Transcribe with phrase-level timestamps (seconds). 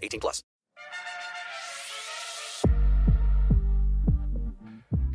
[0.00, 0.44] 18 plus.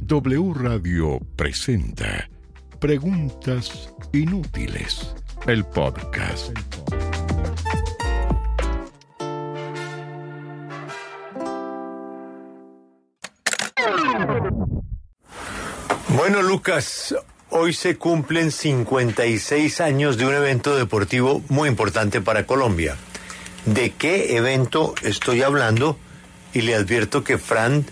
[0.06, 2.30] W Radio presenta
[2.80, 5.16] Preguntas Inútiles,
[5.48, 6.52] el podcast.
[16.10, 17.16] Bueno, Lucas,
[17.50, 22.98] hoy se cumplen 56 años de un evento deportivo muy importante para Colombia.
[23.66, 25.98] ¿De qué evento estoy hablando?
[26.54, 27.86] Y le advierto que Fran,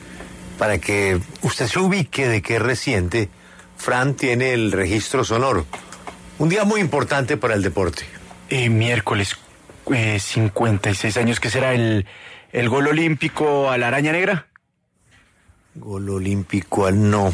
[0.57, 3.29] para que usted se ubique de qué es reciente,
[3.77, 5.65] Fran tiene el registro sonoro.
[6.39, 8.03] Un día muy importante para el deporte.
[8.49, 9.37] Eh, miércoles,
[9.93, 11.73] eh, 56 años, ¿qué será?
[11.73, 12.05] ¿El,
[12.51, 14.47] ¿El gol olímpico a la araña negra?
[15.75, 17.33] Gol olímpico al no.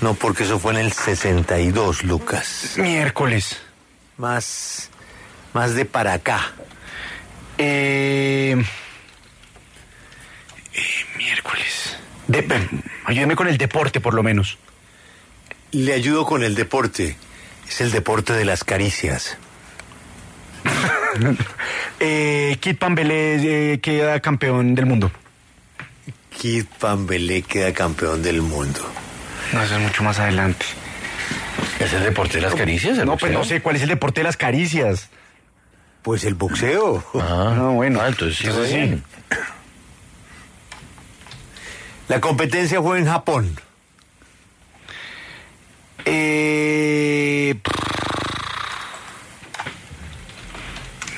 [0.00, 2.74] No, porque eso fue en el 62, Lucas.
[2.78, 3.58] Miércoles.
[4.16, 4.90] Más,
[5.52, 6.52] más de para acá.
[7.58, 8.56] Eh,
[10.72, 10.82] eh,
[11.16, 11.96] miércoles.
[12.28, 12.68] De- eh,
[13.04, 14.58] ayúdeme con el deporte, por lo menos.
[15.72, 17.16] Le ayudo con el deporte.
[17.68, 19.36] Es el deporte de las caricias.
[22.00, 25.10] Eh, Kit Pambelé eh, queda campeón del mundo.
[26.30, 28.88] Kid Pambelé queda campeón del mundo.
[29.52, 30.64] No, eso es mucho más adelante.
[31.80, 32.98] ¿Es el deporte de las caricias?
[32.98, 33.38] No, pues boxeo?
[33.38, 35.08] no sé cuál es el deporte de las caricias.
[36.02, 37.04] Pues el boxeo.
[37.14, 38.00] Ah, No, bueno.
[38.00, 38.98] Ah, entonces sí, Entonces.
[42.08, 43.58] La competencia fue en Japón.
[46.06, 47.54] Eh,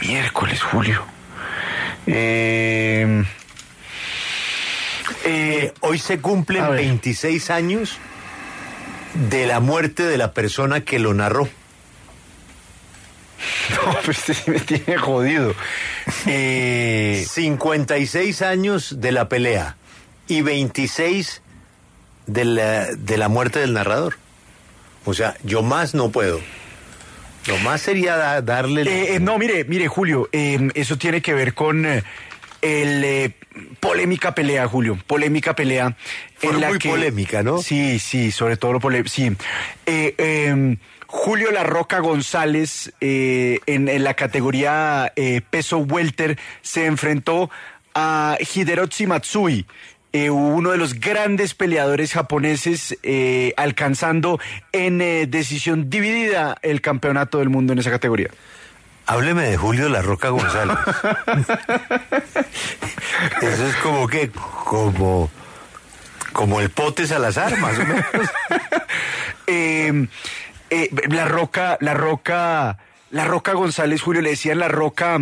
[0.03, 1.05] miércoles, Julio.
[2.07, 3.25] Eh,
[5.23, 6.77] Eh, hoy se cumplen ver.
[6.77, 7.99] 26 años
[9.29, 11.47] de la muerte de la persona que lo narró.
[13.87, 15.55] no, pues sí me tiene jodido.
[16.27, 19.77] Eh, 56 años de la pelea
[20.29, 21.43] y 26
[22.27, 24.17] de la, de la muerte del narrador.
[25.05, 26.41] O sea, yo más no puedo.
[27.47, 28.83] Lo más sería da- darle...
[28.83, 32.03] eh, eh, no, mire, mire, Julio, eh, eso tiene que ver con eh,
[32.61, 33.35] el eh,
[33.81, 35.97] polémica pelea, Julio, polémica pelea.
[36.37, 37.59] Fue muy polémica, ¿no?
[37.63, 39.33] Sí, sí, sobre todo lo polémico, sí.
[39.87, 40.77] Eh,
[41.13, 47.51] Julio La Roca González, eh, en, en la categoría eh, peso welter, se enfrentó
[47.97, 49.67] a Hideroshi Matsui,
[50.13, 52.97] eh, uno de los grandes peleadores japoneses,
[53.57, 54.39] alcanzando
[54.71, 58.29] en decisión dividida el campeonato del mundo en esa categoría.
[59.07, 60.79] Hábleme de Julio La Roca González.
[63.43, 65.29] Eso es como que, como,
[66.33, 68.05] como el pote Salazar, más o menos.
[69.53, 70.07] Eh,
[70.71, 72.79] eh, la Roca, la Roca,
[73.11, 75.19] la Roca González, Julio, le decían la Roca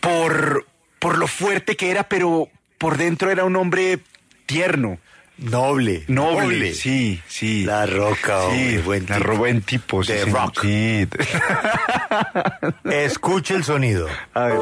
[0.00, 0.66] por,
[0.98, 2.48] por lo fuerte que era, pero
[2.78, 4.00] por dentro era un hombre
[4.46, 4.98] tierno.
[5.36, 6.04] Noble.
[6.06, 7.64] Noble, sí, sí.
[7.64, 9.36] La Roca, hombre, sí, buen la tipo.
[9.36, 10.04] Buen tipo.
[10.04, 10.60] sí, The señor, Rock.
[10.62, 11.08] sí.
[12.84, 14.06] Escuche el sonido.
[14.32, 14.58] A ver.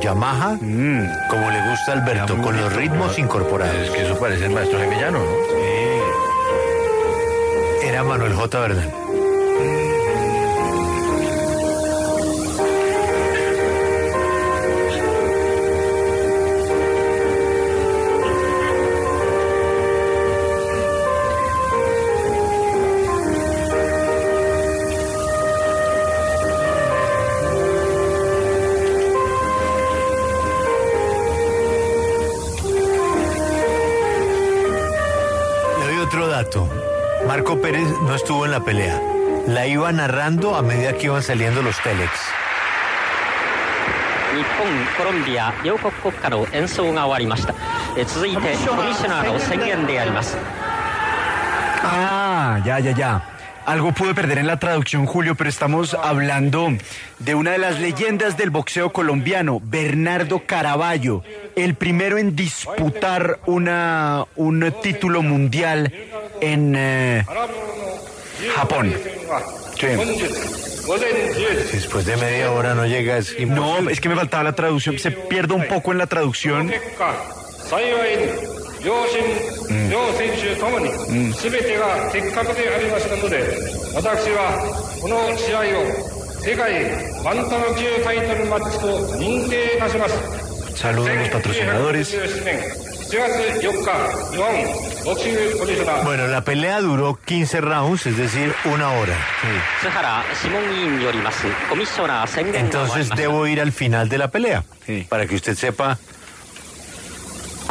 [0.00, 3.76] Yamaha, como le gusta a Alberto, con los ritmos incorporados.
[3.76, 5.30] Es que eso parece el maestro Gemellano, ¿no?
[7.82, 8.60] Era Manuel J.
[8.60, 9.09] Bernal.
[37.70, 39.00] Pérez no estuvo en la pelea.
[39.46, 42.10] La iba narrando a medida que iban saliendo los telex.
[44.34, 45.54] Nippon, Colombia,
[51.84, 53.22] Ah, ya, ya, ya.
[53.66, 56.72] Algo pude perder en la traducción, Julio, pero estamos hablando
[57.18, 61.22] de una de las leyendas del boxeo colombiano, Bernardo Caraballo,
[61.56, 65.92] el primero en disputar una, un título mundial
[66.40, 67.24] en eh,
[68.54, 68.94] Japón.
[71.72, 75.10] Después de media hora no llega, es No, es que me faltaba la traducción, se
[75.10, 76.72] pierde un poco en la traducción.
[78.84, 83.42] 両親、両選手ともに、すべてが的確でありましたので、
[83.94, 86.84] 私はこの試合を世界
[87.22, 88.86] バンタム級タイトルマッチと
[89.18, 90.50] 認定いたします。
[90.80, 92.16] Saludos a los patrocinadores.
[96.04, 99.14] Bueno, la pelea duró 15 rounds, es decir, una hora.
[99.42, 99.48] Sí.
[102.54, 105.06] Entonces debo ir al final de la pelea, sí.
[105.08, 105.98] para que usted sepa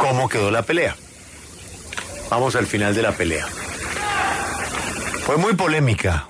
[0.00, 0.94] cómo quedó la pelea.
[2.30, 3.46] Vamos al final de la pelea.
[5.26, 6.24] Fue muy polémica.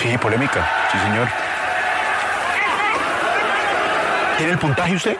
[0.00, 0.88] Sí, polémica.
[0.92, 1.28] Sí, señor.
[4.38, 5.16] ¿Tiene el puntaje usted?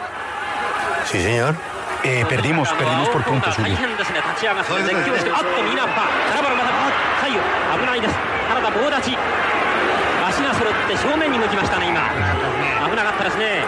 [1.04, 1.54] Sí, señor.
[2.02, 3.54] Eh, perdimos, perdimos por puntos,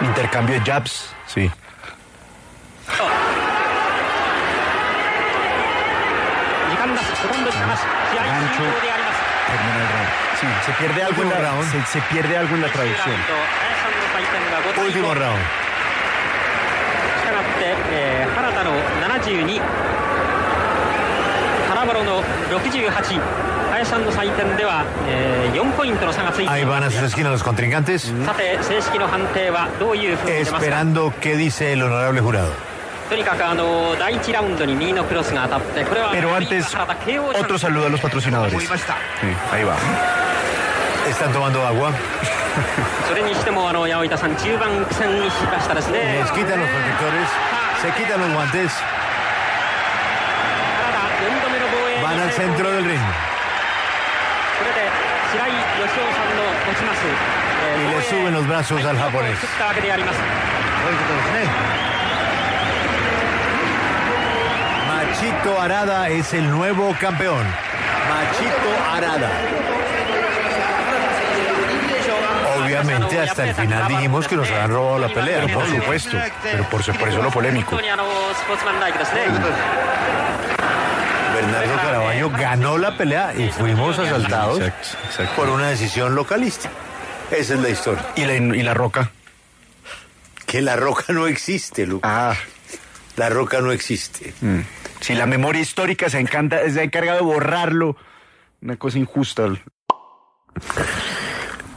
[0.01, 1.51] Intercambio de jabs, sí.
[7.43, 8.63] gancho,
[10.39, 11.85] sí, se pierde algo en la round.
[11.87, 13.15] Se, pierde algo en la traducción.
[14.85, 15.41] Último round.
[26.49, 28.11] Ahí van a sus esquinas los contrincantes.
[30.39, 32.72] Esperando qué dice el honorable jurado.
[36.11, 36.65] Pero antes,
[37.39, 38.53] otro saludo a los patrocinadores.
[39.21, 39.75] Sí, ahí va.
[41.09, 41.91] Están tomando agua.
[46.21, 47.27] Nos quitan los protectores,
[47.81, 48.71] se quitan los guantes.
[52.03, 53.01] Van al centro del ring.
[57.81, 59.37] Y le suben los brazos al japonés.
[65.43, 67.45] Machito Arada es el nuevo campeón.
[68.07, 69.29] Machito Arada.
[72.63, 75.45] Obviamente hasta el final dijimos que nos habían robado la pelea.
[75.53, 77.75] Por supuesto, pero por, por eso lo polémico.
[81.35, 84.61] Bernardo Caraballo ganó la pelea y fuimos asaltados
[85.35, 86.69] por una decisión localista.
[87.31, 88.01] Esa es la historia.
[88.15, 89.11] ¿Y la, roca?
[90.45, 92.09] Que la roca no existe, Lucas.
[92.09, 92.33] Ah.
[93.15, 94.33] La roca no existe.
[95.01, 97.95] si la memoria histórica se, encanta, se ha encargado de borrarlo.
[98.61, 99.47] Una cosa injusta.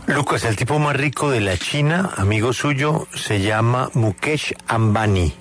[0.06, 5.34] Lucas, el tipo más rico de la China, amigo suyo, se llama Mukesh Ambani.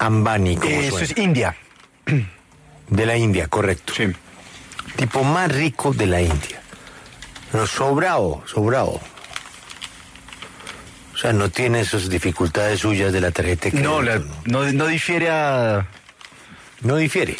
[0.00, 1.04] Ambani, como Eso suena.
[1.06, 1.56] es India.
[2.88, 3.92] De la India, correcto.
[3.94, 4.06] Sí.
[4.96, 6.60] Tipo más rico de la India.
[7.52, 9.00] Pero sobrado, sobrado.
[11.18, 13.90] O sea, no tiene esas dificultades suyas de la tarjeta de crédito.
[13.90, 15.84] No, la- no, no difiere a...
[16.82, 17.36] No difiere.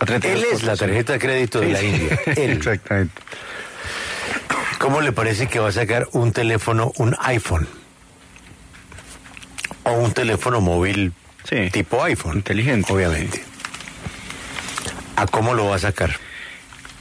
[0.00, 1.80] a 32 Él es la tarjeta de crédito de la.
[1.80, 2.18] India.
[2.36, 2.50] Él.
[2.54, 3.22] Exactamente.
[4.80, 7.68] ¿Cómo le parece que va a sacar un teléfono, un iPhone?
[9.84, 11.12] O un teléfono móvil
[11.48, 11.70] Sí.
[11.70, 12.38] tipo iPhone.
[12.38, 12.92] Inteligente.
[12.92, 13.44] Obviamente.
[15.14, 16.16] ¿A cómo lo va a sacar?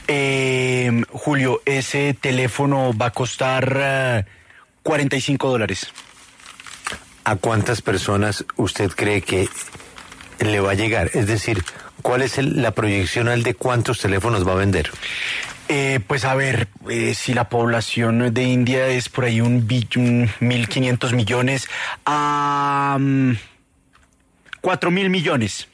[0.08, 4.26] Eh, Julio, ese teléfono va a costar eh,
[4.84, 5.92] 45 dólares.
[7.24, 9.48] ¿A cuántas personas usted cree que
[10.40, 11.12] le va a llegar?
[11.14, 11.64] Es decir,
[12.02, 14.90] ¿cuál es el- la proyección al de cuántos teléfonos va a vender?
[15.70, 19.54] Eh, pues a ver, eh, si la población de India es por ahí un,
[19.96, 21.68] un 1.500 millones
[22.06, 22.98] a...
[23.00, 23.34] mm,
[24.62, 25.68] 4 mil millones.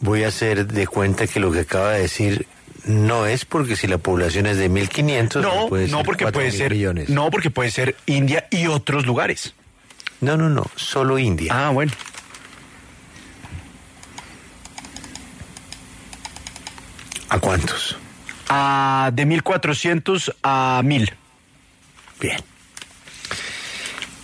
[0.00, 2.46] Voy a hacer de cuenta que lo que acaba de decir
[2.90, 6.32] no es porque si la población es de 1.500, No, puede no ser porque 4.000
[6.32, 6.72] puede ser...
[6.72, 7.08] millones.
[7.08, 9.54] No, porque puede ser India y otros lugares.
[10.20, 11.52] no, no, no, solo India.
[11.54, 11.92] Ah, bueno.
[17.28, 17.96] ¿A cuántos?
[18.48, 21.12] Ah, de 1.400 a 1.000.
[22.20, 22.36] Bien.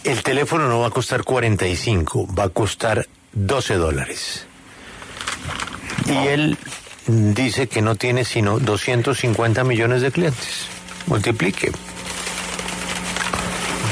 [0.04, 4.46] El teléfono no va a costar 45, va a costar 12 dólares.
[6.06, 6.58] Y él
[7.06, 10.66] dice que no tiene sino 250 millones de clientes.
[11.06, 11.70] Multiplique.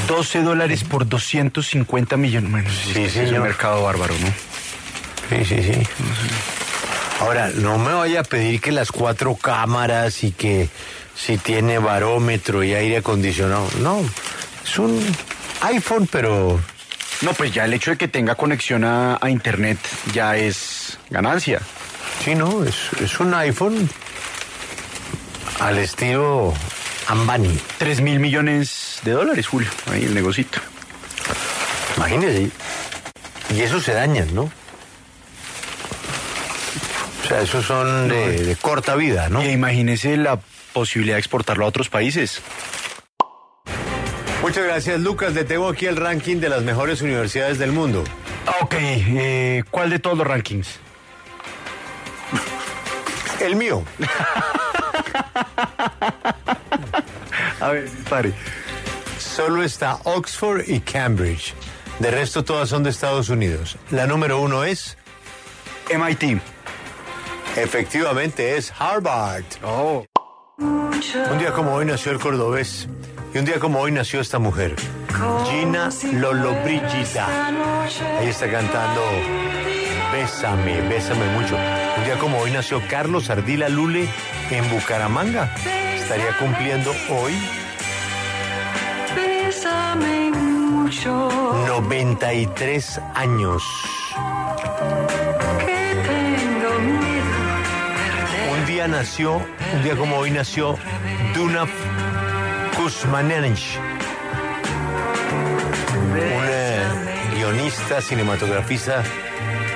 [0.07, 2.51] 12 dólares por 250 millones.
[2.51, 4.27] Bueno, sí, Sí, es un mercado bárbaro, ¿no?
[5.29, 5.81] Sí, sí, sí.
[7.19, 10.69] Ahora, no me vaya a pedir que las cuatro cámaras y que
[11.15, 13.67] si tiene barómetro y aire acondicionado.
[13.79, 14.01] No,
[14.63, 15.01] es un
[15.61, 16.59] iPhone, pero
[17.21, 19.79] No, pues ya el hecho de que tenga conexión a, a internet
[20.13, 21.61] ya es ganancia.
[22.25, 23.87] Sí, no, es, es un iPhone
[25.59, 26.55] al estilo
[27.07, 27.55] Ambani.
[27.77, 29.69] 3 mil millones de dólares, Julio.
[29.91, 30.59] Ahí el negocito.
[31.97, 32.49] Imagínese.
[33.51, 34.49] Y esos se dañan, ¿no?
[37.23, 39.43] O sea, esos son de, de corta vida, ¿no?
[39.43, 40.39] Y imagínese la
[40.73, 42.41] posibilidad de exportarlo a otros países.
[44.41, 45.35] Muchas gracias, Lucas.
[45.35, 48.03] Le tengo aquí el ranking de las mejores universidades del mundo.
[48.61, 50.79] Ok, eh, ¿cuál de todos los rankings?
[53.45, 53.83] El mío.
[57.61, 58.33] A ver, pare.
[59.19, 61.53] Solo está Oxford y Cambridge.
[61.99, 63.77] De resto, todas son de Estados Unidos.
[63.91, 64.97] La número uno es,
[65.95, 66.41] MIT.
[67.55, 69.45] efectivamente, es Harvard.
[69.63, 70.03] Oh.
[70.57, 72.87] Un día como hoy nació el cordobés.
[73.33, 74.75] Y un día como hoy nació esta mujer,
[75.49, 77.27] Gina Lollobrigida.
[78.19, 79.01] Ahí está cantando
[80.11, 81.55] Bésame, bésame mucho.
[81.97, 84.07] Un día como hoy nació Carlos Ardila Lule
[84.49, 85.53] en Bucaramanga.
[85.95, 87.33] Estaría cumpliendo hoy
[91.67, 93.63] 93 años.
[98.51, 99.35] Un día nació,
[99.73, 100.77] un día como hoy nació
[101.33, 101.69] Dunaf
[102.77, 103.77] Kuzmanenich,
[106.01, 106.83] un eh,
[107.35, 109.03] guionista, cinematografista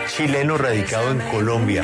[0.10, 1.84] chileno radicado en Colombia.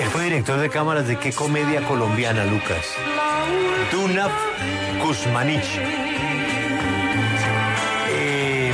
[0.00, 2.94] Él fue director de cámaras de qué comedia colombiana, Lucas.
[3.90, 4.32] Dunaf
[5.02, 5.78] Kuzmanich.
[8.10, 8.72] Eh,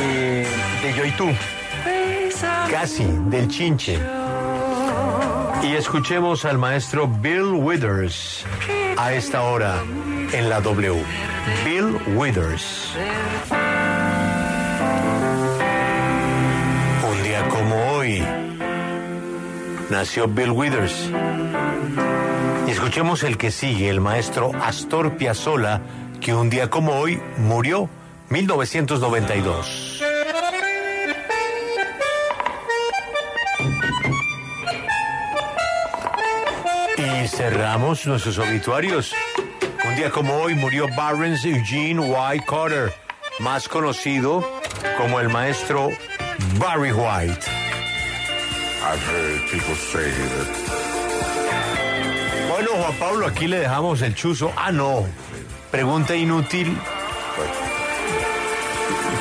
[0.00, 0.46] eh,
[0.82, 1.28] de Yo y tú.
[2.70, 3.98] Casi, del chinche.
[5.62, 8.44] Y escuchemos al maestro Bill Withers
[8.96, 9.82] a esta hora
[10.36, 11.02] en la W.
[11.64, 12.90] Bill Withers.
[17.10, 18.22] Un día como hoy
[19.88, 21.10] nació Bill Withers.
[22.66, 25.80] Y escuchemos el que sigue, el maestro Astor Piazzolla,
[26.20, 27.88] que un día como hoy murió,
[28.28, 30.02] 1992.
[36.98, 39.14] Y cerramos nuestros obituarios.
[39.96, 42.92] Un día como hoy murió Barnes Eugene White Carter,
[43.38, 44.46] más conocido
[44.98, 45.88] como el maestro
[46.58, 47.40] Barry White.
[48.84, 50.48] I've heard people say that
[52.50, 54.52] Bueno, Juan Pablo, aquí le dejamos el chuzo.
[54.54, 55.06] Ah, no.
[55.70, 56.76] Pregunta inútil.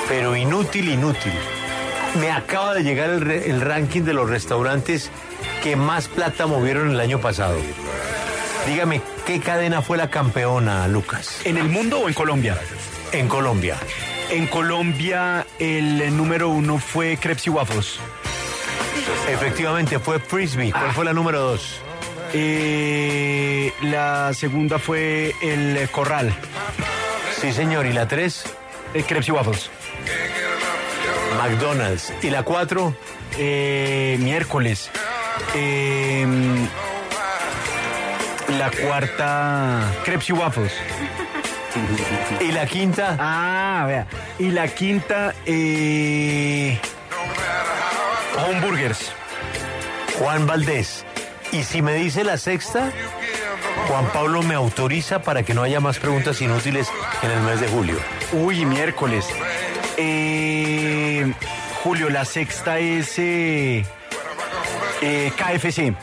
[0.09, 1.31] Pero inútil, inútil.
[2.19, 5.09] Me acaba de llegar el, re- el ranking de los restaurantes
[5.63, 7.55] que más plata movieron el año pasado.
[8.67, 11.41] Dígame, ¿qué cadena fue la campeona, Lucas?
[11.43, 12.57] ¿En el mundo o en Colombia?
[13.11, 13.77] En Colombia.
[14.29, 17.99] En Colombia el número uno fue Crepes y Waffles.
[19.29, 20.71] Efectivamente, fue Frisbee.
[20.71, 21.81] ¿Cuál fue la número dos?
[22.33, 26.33] Eh, la segunda fue el eh, Corral.
[27.39, 27.85] Sí, señor.
[27.85, 28.43] ¿Y la tres?
[28.93, 29.69] Eh, Crepes y Waffles.
[31.37, 32.13] McDonald's.
[32.21, 32.95] ¿Y la cuatro?
[33.37, 34.89] Eh, miércoles.
[38.47, 40.73] La cuarta, Crepes y Waffles.
[42.39, 43.17] ¿Y la quinta?
[43.19, 44.07] Ah, vea.
[44.39, 46.79] Y la quinta, eh.
[50.19, 51.05] Juan Valdés.
[51.51, 52.91] Y si me dice la sexta,
[53.87, 56.87] Juan Pablo me autoriza para que no haya más preguntas inútiles
[57.21, 57.97] en el mes de julio.
[58.33, 59.25] Uy, miércoles.
[59.97, 61.33] Eh,
[61.83, 63.85] Julio, la sexta es eh,
[65.01, 65.93] eh, KFC.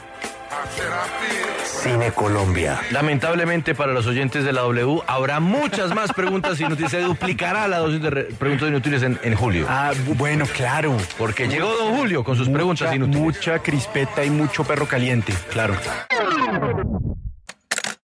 [1.83, 2.81] Cine Colombia.
[2.93, 6.91] Lamentablemente para los oyentes de la W habrá muchas más preguntas inútiles.
[6.91, 9.67] Se duplicará la dosis de re- preguntas inútiles en, en julio.
[9.69, 10.97] Ah, bu- bueno, claro.
[11.19, 13.21] Porque llegó don Julio con sus preguntas inútiles.
[13.21, 15.75] mucha crispeta y mucho perro caliente, claro.